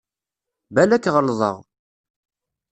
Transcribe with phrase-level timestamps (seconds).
[0.73, 1.57] Balak ɣelḍeɣ.